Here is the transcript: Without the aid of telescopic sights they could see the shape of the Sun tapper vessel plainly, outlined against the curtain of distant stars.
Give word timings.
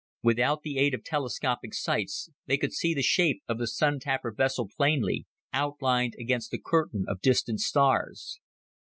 Without 0.23 0.63
the 0.63 0.79
aid 0.79 0.95
of 0.95 1.03
telescopic 1.03 1.75
sights 1.75 2.31
they 2.47 2.57
could 2.57 2.73
see 2.73 2.95
the 2.95 3.03
shape 3.03 3.43
of 3.47 3.59
the 3.59 3.67
Sun 3.67 3.99
tapper 3.99 4.31
vessel 4.31 4.67
plainly, 4.67 5.27
outlined 5.53 6.15
against 6.19 6.49
the 6.49 6.57
curtain 6.57 7.05
of 7.07 7.21
distant 7.21 7.59
stars. 7.59 8.39